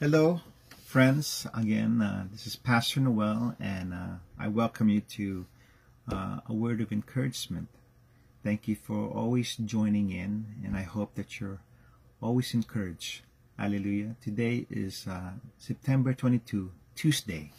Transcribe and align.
Hello, 0.00 0.40
friends. 0.84 1.46
Again, 1.54 2.02
uh, 2.02 2.26
this 2.32 2.48
is 2.48 2.56
Pastor 2.56 2.98
Noel, 2.98 3.54
and 3.60 3.94
uh, 3.94 4.16
I 4.36 4.48
welcome 4.48 4.88
you 4.88 5.00
to 5.00 5.46
uh, 6.10 6.40
a 6.48 6.52
word 6.52 6.80
of 6.80 6.90
encouragement. 6.90 7.68
Thank 8.42 8.66
you 8.66 8.74
for 8.74 9.08
always 9.08 9.54
joining 9.54 10.10
in, 10.10 10.46
and 10.64 10.76
I 10.76 10.82
hope 10.82 11.14
that 11.14 11.38
you're 11.38 11.60
always 12.20 12.54
encouraged. 12.54 13.22
Hallelujah. 13.56 14.16
Today 14.20 14.66
is 14.68 15.06
uh, 15.08 15.34
September 15.58 16.12
22, 16.12 16.72
Tuesday. 16.96 17.52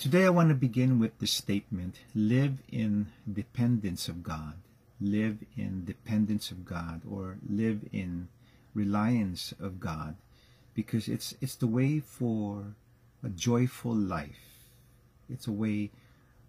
Today, 0.00 0.24
I 0.24 0.30
want 0.30 0.48
to 0.48 0.56
begin 0.56 0.98
with 0.98 1.16
the 1.20 1.28
statement 1.28 2.00
live 2.16 2.58
in 2.72 3.06
dependence 3.32 4.08
of 4.08 4.24
God. 4.24 4.54
Live 5.00 5.38
in 5.56 5.84
dependence 5.84 6.50
of 6.50 6.64
God, 6.64 7.02
or 7.08 7.36
live 7.48 7.88
in 7.92 8.26
reliance 8.74 9.54
of 9.60 9.78
God 9.78 10.16
because 10.74 11.08
it's 11.08 11.34
it's 11.40 11.56
the 11.56 11.66
way 11.66 12.00
for 12.00 12.74
a 13.22 13.28
joyful 13.28 13.94
life. 13.94 14.44
It's 15.28 15.46
a 15.46 15.52
way 15.52 15.90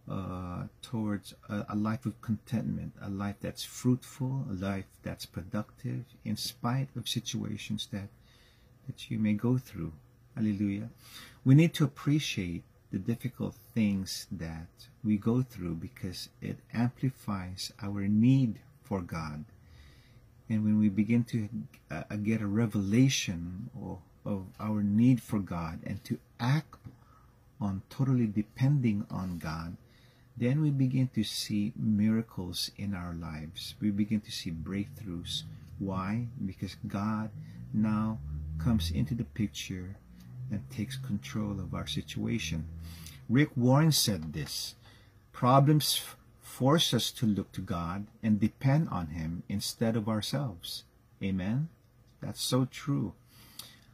uh, 0.10 0.64
towards 0.82 1.34
a, 1.50 1.66
a, 1.70 1.76
life 1.76 2.06
of 2.06 2.20
contentment, 2.22 2.94
a 3.02 3.10
life 3.10 3.36
that's 3.42 3.64
fruitful, 3.64 4.46
a 4.50 4.54
life 4.54 4.86
that's 5.04 5.26
productive, 5.26 6.06
in 6.26 6.36
spite 6.36 6.90
of 6.96 7.08
situations 7.08 7.88
that 7.92 8.10
that 8.88 9.10
you 9.10 9.20
may 9.20 9.34
go 9.34 9.58
through. 9.58 9.94
Hallelujah. 10.36 10.90
We 11.46 11.56
need 11.56 11.74
to 11.76 11.84
appreciate 11.84 12.64
the 12.92 13.00
difficult 13.00 13.56
things 13.74 14.28
that 14.32 14.68
we 15.04 15.18
go 15.18 15.42
through 15.42 15.76
because 15.76 16.30
it 16.42 16.58
amplifies 16.74 17.72
our 17.82 18.02
need 18.08 18.60
for 18.84 19.02
God. 19.02 19.46
And 20.50 20.66
when 20.66 20.80
we 20.80 20.90
begin 20.90 21.24
to 21.26 21.48
uh, 21.90 22.16
get 22.18 22.42
a 22.42 22.48
revelation 22.48 23.70
or 23.80 24.00
of 24.26 24.46
our 24.60 24.84
need 24.84 25.22
for 25.22 25.40
God 25.40 25.80
and 25.86 26.04
to 26.06 26.20
act 26.40 26.76
on 27.60 27.82
totally 27.90 28.28
depending 28.28 29.06
on 29.10 29.38
God, 29.38 29.78
then 30.36 30.62
we 30.62 30.72
begin 30.72 31.10
to 31.14 31.24
see 31.24 31.74
miracles 31.76 32.72
in 32.78 32.94
our 32.94 33.14
lives. 33.14 33.76
We 33.80 33.92
begin 33.92 34.22
to 34.22 34.32
see 34.32 34.52
breakthroughs. 34.52 35.44
Why? 35.78 36.28
Because 36.44 36.76
God 36.88 37.30
now 37.74 38.20
comes 38.58 38.92
into 38.92 39.14
the 39.14 39.24
picture 39.24 39.96
and 40.50 40.70
takes 40.70 40.98
control 40.98 41.60
of 41.60 41.74
our 41.74 41.88
situation. 41.88 42.68
Rick 43.30 43.52
Warren 43.56 43.92
said 43.92 44.34
this 44.34 44.76
Problems 45.32 46.02
force 46.42 46.94
us 46.94 47.12
to 47.12 47.26
look 47.26 47.52
to 47.54 47.62
God 47.62 48.08
and 48.22 48.40
depend 48.40 48.90
on 48.90 49.08
Him 49.08 49.44
instead 49.48 49.96
of 49.96 50.10
ourselves. 50.10 50.84
Amen? 51.24 51.70
That's 52.22 52.42
so 52.42 52.66
true. 52.66 53.14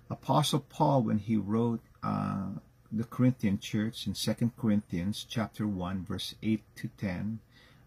Apostle 0.09 0.61
Paul, 0.61 1.03
when 1.03 1.17
he 1.19 1.35
wrote 1.35 1.81
uh, 2.01 2.51
the 2.89 3.03
Corinthian 3.03 3.59
church 3.59 4.07
in 4.07 4.13
2 4.13 4.53
Corinthians 4.57 5.25
chapter 5.29 5.67
1, 5.67 6.05
verse 6.05 6.33
8 6.41 6.63
to 6.77 6.87
10, 6.97 7.39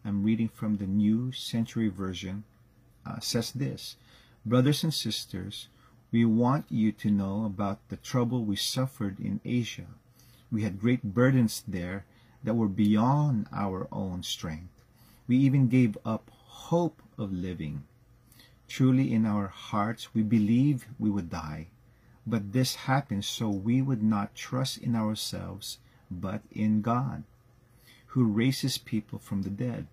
I'm 0.04 0.22
reading 0.22 0.50
from 0.50 0.76
the 0.76 0.86
New 0.86 1.32
Century 1.32 1.88
Version, 1.88 2.44
uh, 3.06 3.20
says 3.20 3.52
this 3.52 3.96
Brothers 4.44 4.84
and 4.84 4.92
sisters, 4.92 5.68
we 6.12 6.26
want 6.26 6.66
you 6.68 6.92
to 6.92 7.10
know 7.10 7.46
about 7.46 7.88
the 7.88 7.96
trouble 7.96 8.44
we 8.44 8.56
suffered 8.56 9.18
in 9.18 9.40
Asia. 9.42 9.86
We 10.52 10.62
had 10.62 10.78
great 10.78 11.02
burdens 11.02 11.64
there 11.66 12.04
that 12.44 12.52
were 12.52 12.68
beyond 12.68 13.46
our 13.50 13.88
own 13.90 14.24
strength. 14.24 14.74
We 15.26 15.38
even 15.38 15.68
gave 15.68 15.96
up 16.04 16.30
hope 16.34 17.00
of 17.16 17.32
living. 17.32 17.84
Truly, 18.68 19.10
in 19.10 19.24
our 19.24 19.46
hearts, 19.46 20.12
we 20.12 20.22
believed 20.22 20.84
we 20.98 21.08
would 21.08 21.30
die 21.30 21.68
but 22.26 22.52
this 22.52 22.86
happened 22.86 23.24
so 23.24 23.48
we 23.48 23.80
would 23.82 24.02
not 24.02 24.34
trust 24.34 24.78
in 24.78 24.94
ourselves, 24.94 25.78
but 26.10 26.42
in 26.52 26.82
God, 26.82 27.24
who 28.08 28.24
raises 28.24 28.78
people 28.78 29.18
from 29.18 29.42
the 29.42 29.50
dead. 29.50 29.86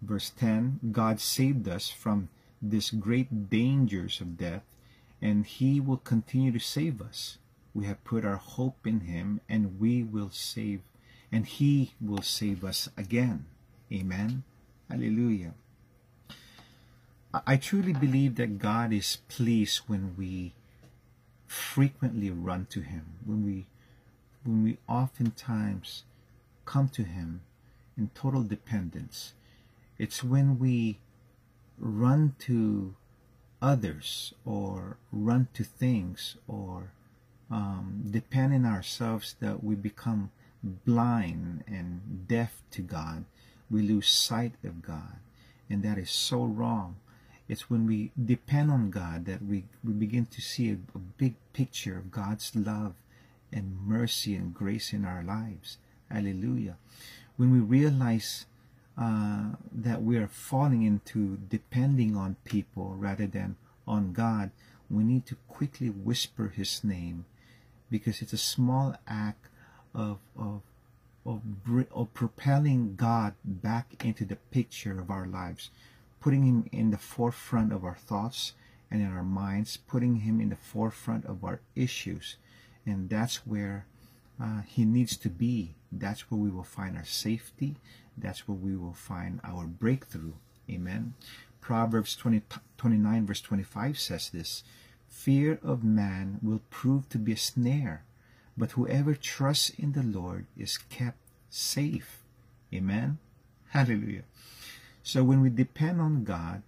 Verse 0.00 0.30
10 0.30 0.80
God 0.92 1.20
saved 1.20 1.68
us 1.68 1.88
from 1.88 2.28
these 2.60 2.90
great 2.90 3.50
dangers 3.50 4.20
of 4.20 4.36
death, 4.36 4.62
and 5.20 5.46
He 5.46 5.80
will 5.80 5.98
continue 5.98 6.52
to 6.52 6.60
save 6.60 7.00
us. 7.00 7.38
We 7.74 7.86
have 7.86 8.04
put 8.04 8.24
our 8.24 8.36
hope 8.36 8.86
in 8.86 9.00
Him, 9.00 9.40
and 9.48 9.80
we 9.80 10.02
will 10.02 10.30
save, 10.30 10.80
and 11.30 11.46
He 11.46 11.94
will 12.00 12.22
save 12.22 12.64
us 12.64 12.88
again. 12.96 13.46
Amen. 13.92 14.44
Hallelujah. 14.90 15.54
I 17.46 17.56
truly 17.56 17.94
believe 17.94 18.34
that 18.36 18.58
God 18.58 18.92
is 18.92 19.18
pleased 19.28 19.82
when 19.86 20.14
we 20.18 20.52
frequently 21.52 22.30
run 22.30 22.66
to 22.70 22.80
him, 22.80 23.04
when 23.26 23.44
we 23.44 23.66
when 24.44 24.64
we 24.64 24.78
oftentimes 24.88 26.02
come 26.64 26.88
to 26.88 27.04
him 27.04 27.42
in 27.96 28.10
total 28.14 28.42
dependence, 28.42 29.34
it's 29.98 30.24
when 30.24 30.58
we 30.58 30.98
run 31.78 32.34
to 32.40 32.94
others 33.60 34.34
or 34.44 34.96
run 35.12 35.46
to 35.54 35.62
things 35.62 36.36
or 36.48 36.92
um, 37.50 38.02
depend 38.10 38.54
on 38.54 38.64
ourselves 38.64 39.36
that 39.40 39.62
we 39.62 39.74
become 39.74 40.30
blind 40.62 41.62
and 41.68 42.26
deaf 42.26 42.62
to 42.70 42.82
God. 42.82 43.24
We 43.70 43.82
lose 43.82 44.08
sight 44.08 44.54
of 44.64 44.82
God. 44.82 45.18
And 45.70 45.82
that 45.82 45.98
is 45.98 46.10
so 46.10 46.44
wrong. 46.44 46.96
It's 47.52 47.68
when 47.68 47.86
we 47.86 48.12
depend 48.16 48.70
on 48.70 48.88
God 48.88 49.26
that 49.26 49.42
we, 49.42 49.64
we 49.84 49.92
begin 49.92 50.24
to 50.24 50.40
see 50.40 50.70
a, 50.70 50.78
a 50.94 50.98
big 50.98 51.34
picture 51.52 51.98
of 51.98 52.10
God's 52.10 52.56
love 52.56 52.94
and 53.52 53.76
mercy 53.86 54.34
and 54.34 54.54
grace 54.54 54.94
in 54.94 55.04
our 55.04 55.22
lives. 55.22 55.76
Hallelujah. 56.10 56.78
When 57.36 57.52
we 57.52 57.58
realize 57.58 58.46
uh, 58.96 59.50
that 59.70 60.02
we 60.02 60.16
are 60.16 60.28
falling 60.28 60.82
into 60.82 61.36
depending 61.50 62.16
on 62.16 62.36
people 62.44 62.94
rather 62.96 63.26
than 63.26 63.56
on 63.86 64.14
God, 64.14 64.50
we 64.88 65.04
need 65.04 65.26
to 65.26 65.36
quickly 65.46 65.90
whisper 65.90 66.54
His 66.56 66.82
name 66.82 67.26
because 67.90 68.22
it's 68.22 68.32
a 68.32 68.38
small 68.38 68.96
act 69.06 69.48
of, 69.94 70.20
of, 70.38 70.62
of, 71.26 71.42
of 71.94 72.14
propelling 72.14 72.96
God 72.96 73.34
back 73.44 74.02
into 74.02 74.24
the 74.24 74.36
picture 74.36 74.98
of 74.98 75.10
our 75.10 75.26
lives 75.26 75.68
putting 76.22 76.44
him 76.44 76.68
in 76.70 76.90
the 76.90 76.98
forefront 76.98 77.72
of 77.72 77.84
our 77.84 77.96
thoughts 77.96 78.54
and 78.90 79.02
in 79.02 79.08
our 79.08 79.24
minds, 79.24 79.76
putting 79.76 80.16
him 80.16 80.40
in 80.40 80.48
the 80.48 80.56
forefront 80.56 81.26
of 81.26 81.44
our 81.44 81.60
issues. 81.74 82.36
And 82.86 83.10
that's 83.10 83.46
where 83.46 83.86
uh, 84.40 84.62
he 84.66 84.84
needs 84.84 85.16
to 85.18 85.28
be. 85.28 85.74
That's 85.90 86.30
where 86.30 86.38
we 86.40 86.48
will 86.48 86.62
find 86.62 86.96
our 86.96 87.04
safety. 87.04 87.76
That's 88.16 88.46
where 88.46 88.56
we 88.56 88.76
will 88.76 88.94
find 88.94 89.40
our 89.42 89.66
breakthrough. 89.66 90.34
Amen. 90.70 91.14
Proverbs 91.60 92.14
20, 92.16 92.42
29 92.78 93.26
verse 93.26 93.40
25 93.40 93.98
says 93.98 94.30
this, 94.30 94.62
Fear 95.08 95.58
of 95.62 95.84
man 95.84 96.38
will 96.42 96.62
prove 96.70 97.08
to 97.10 97.18
be 97.18 97.32
a 97.32 97.36
snare, 97.36 98.04
but 98.56 98.72
whoever 98.72 99.14
trusts 99.14 99.70
in 99.70 99.92
the 99.92 100.02
Lord 100.02 100.46
is 100.56 100.78
kept 100.78 101.18
safe. 101.50 102.22
Amen. 102.72 103.18
Hallelujah. 103.68 104.24
So 105.04 105.24
when 105.24 105.40
we 105.40 105.50
depend 105.50 106.00
on 106.00 106.24
God, 106.24 106.62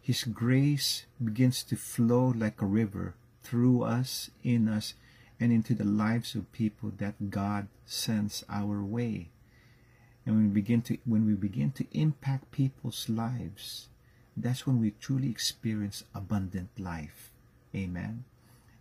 His 0.00 0.22
grace 0.24 1.06
begins 1.22 1.62
to 1.64 1.76
flow 1.76 2.32
like 2.36 2.62
a 2.62 2.66
river 2.66 3.14
through 3.42 3.82
us, 3.82 4.30
in 4.44 4.68
us, 4.68 4.94
and 5.40 5.52
into 5.52 5.74
the 5.74 5.84
lives 5.84 6.34
of 6.34 6.52
people 6.52 6.92
that 6.98 7.30
God 7.30 7.66
sends 7.84 8.44
our 8.48 8.82
way. 8.82 9.30
And 10.24 10.36
when 10.36 10.48
we 10.48 10.54
begin 10.60 10.82
to 10.82 10.98
when 11.04 11.26
we 11.26 11.34
begin 11.34 11.72
to 11.72 11.86
impact 11.90 12.52
people's 12.52 13.08
lives, 13.08 13.88
that's 14.36 14.66
when 14.66 14.80
we 14.80 14.92
truly 14.92 15.30
experience 15.30 16.04
abundant 16.14 16.68
life. 16.78 17.32
Amen. 17.74 18.24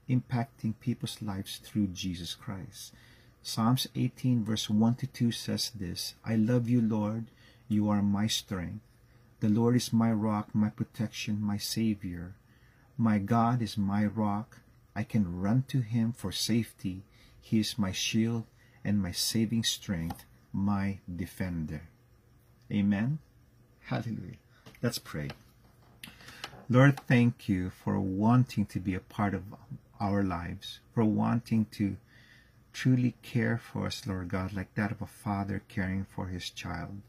Impacting 0.08 0.74
people's 0.80 1.22
lives 1.22 1.58
through 1.58 1.88
Jesus 1.88 2.36
Christ. 2.36 2.94
Psalms 3.42 3.88
18 3.96 4.44
verse 4.44 4.70
1 4.70 4.96
to 4.96 5.08
2 5.08 5.32
says 5.32 5.72
this, 5.74 6.14
I 6.26 6.36
love 6.36 6.70
you, 6.70 6.82
Lord. 6.82 7.26
You 7.68 7.90
are 7.90 8.02
my 8.02 8.28
strength. 8.28 8.82
The 9.42 9.50
Lord 9.50 9.78
is 9.78 9.94
my 9.94 10.12
rock, 10.12 10.54
my 10.54 10.70
protection, 10.70 11.42
my 11.42 11.58
Savior. 11.58 12.36
My 12.98 13.20
God 13.20 13.62
is 13.62 13.78
my 13.78 14.06
rock. 14.06 14.60
I 14.94 15.04
can 15.04 15.40
run 15.40 15.64
to 15.70 15.80
him 15.80 16.12
for 16.12 16.34
safety. 16.34 17.04
He 17.40 17.60
is 17.60 17.80
my 17.80 17.94
shield 17.94 18.44
and 18.84 19.02
my 19.02 19.14
saving 19.14 19.64
strength, 19.64 20.26
my 20.52 21.00
defender. 21.14 21.84
Amen. 22.70 23.20
Hallelujah. 23.86 24.40
Let's 24.82 25.00
pray. 25.00 25.30
Lord, 26.70 27.00
thank 27.08 27.48
you 27.48 27.70
for 27.70 27.98
wanting 27.98 28.66
to 28.68 28.80
be 28.80 28.94
a 28.94 29.00
part 29.00 29.34
of 29.34 29.44
our 30.02 30.22
lives, 30.22 30.82
for 30.94 31.06
wanting 31.06 31.66
to 31.72 31.96
truly 32.74 33.16
care 33.22 33.58
for 33.58 33.88
us, 33.88 34.06
Lord 34.06 34.28
God, 34.28 34.52
like 34.52 34.76
that 34.76 34.92
of 34.92 35.02
a 35.02 35.08
father 35.08 35.64
caring 35.70 36.06
for 36.14 36.28
his 36.28 36.50
child. 36.50 37.02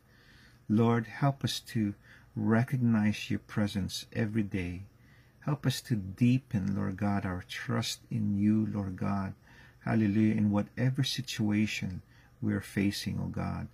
Lord, 0.69 1.09
help 1.09 1.43
us 1.43 1.59
to 1.61 1.95
recognize 2.41 3.31
your 3.31 3.41
presence 3.41 4.07
every 4.13 4.43
day 4.43 4.83
Help 5.41 5.65
us 5.65 5.81
to 5.81 5.97
deepen, 5.97 6.77
Lord 6.77 6.99
God, 6.99 7.25
our 7.25 7.43
trust 7.49 8.01
in 8.11 8.39
you, 8.39 8.69
Lord 8.73 8.97
God. 8.97 9.33
Hallelujah. 9.85 10.35
In 10.35 10.51
whatever 10.51 11.03
situation 11.03 12.03
we're 12.43 12.61
facing, 12.61 13.19
oh 13.23 13.29
God. 13.29 13.69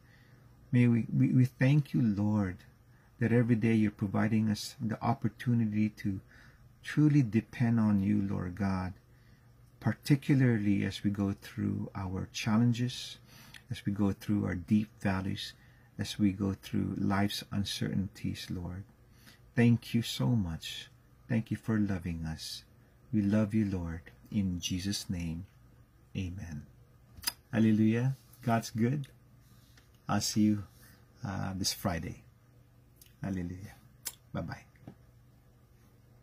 May 0.70 0.86
we, 0.86 1.06
we, 1.14 1.32
we 1.32 1.44
thank 1.44 1.92
you, 1.92 2.02
Lord, 2.02 2.58
that 3.18 3.32
every 3.32 3.56
day 3.56 3.74
you're 3.74 3.90
providing 3.90 4.48
us 4.48 4.76
the 4.80 5.02
opportunity 5.02 5.88
to 5.90 6.20
truly 6.84 7.22
depend 7.22 7.80
on 7.80 8.00
you, 8.00 8.22
Lord 8.22 8.54
God, 8.54 8.92
particularly 9.80 10.84
as 10.84 11.02
we 11.02 11.10
go 11.10 11.34
through 11.42 11.90
our 11.96 12.28
challenges, 12.32 13.18
as 13.70 13.84
we 13.84 13.92
go 13.92 14.12
through 14.12 14.44
our 14.44 14.54
deep 14.54 14.88
valleys, 15.00 15.52
as 15.98 16.18
we 16.18 16.32
go 16.32 16.54
through 16.62 16.94
life's 16.98 17.44
uncertainties, 17.50 18.46
Lord. 18.50 18.84
Thank 19.54 19.94
you 19.94 20.02
so 20.02 20.26
much. 20.26 20.88
Thank 21.28 21.50
you 21.50 21.56
for 21.56 21.78
loving 21.78 22.24
us. 22.26 22.64
We 23.12 23.22
love 23.22 23.54
you, 23.54 23.64
Lord. 23.64 24.02
In 24.30 24.60
Jesus' 24.60 25.08
name, 25.08 25.46
amen. 26.16 26.66
Hallelujah. 27.52 28.16
God's 28.42 28.70
good. 28.70 29.08
I'll 30.08 30.20
see 30.20 30.42
you 30.42 30.64
uh, 31.26 31.52
this 31.56 31.72
Friday. 31.72 32.22
Hallelujah. 33.22 33.74
Bye 34.32 34.42
bye. 34.42 34.75